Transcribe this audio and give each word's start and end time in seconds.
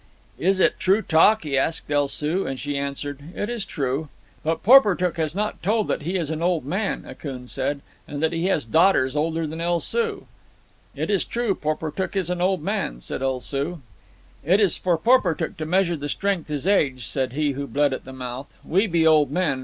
"Is 0.39 0.59
it 0.59 0.79
true 0.79 1.03
talk?" 1.03 1.43
he 1.43 1.55
asked 1.55 1.91
El 1.91 2.07
Soo, 2.07 2.47
and 2.47 2.59
she 2.59 2.75
answered, 2.75 3.19
"It 3.35 3.51
is 3.51 3.63
true." 3.63 4.09
"But 4.43 4.63
Porportuk 4.63 5.17
has 5.17 5.35
not 5.35 5.61
told 5.61 5.87
that 5.89 6.01
he 6.01 6.15
is 6.15 6.31
an 6.31 6.41
old 6.41 6.65
man," 6.65 7.03
Akoon 7.05 7.47
said, 7.47 7.81
"and 8.07 8.19
that 8.23 8.33
he 8.33 8.47
has 8.47 8.65
daughters 8.65 9.15
older 9.15 9.45
than 9.45 9.61
El 9.61 9.79
Soo." 9.79 10.25
"It 10.95 11.11
is 11.11 11.23
true, 11.23 11.53
Porportuk 11.53 12.15
is 12.15 12.31
an 12.31 12.41
old 12.41 12.63
man," 12.63 12.99
said 13.01 13.21
El 13.21 13.41
Soo. 13.41 13.81
"It 14.43 14.59
is 14.59 14.75
for 14.75 14.97
Porportuk 14.97 15.55
to 15.57 15.65
measure 15.67 15.95
the 15.95 16.09
strength 16.09 16.47
his 16.49 16.65
age," 16.65 17.05
said 17.05 17.33
he 17.33 17.51
who 17.51 17.67
bled 17.67 17.93
at 17.93 18.03
the 18.03 18.11
mouth. 18.11 18.51
"We 18.65 18.87
be 18.87 19.05
old 19.05 19.29
men. 19.29 19.59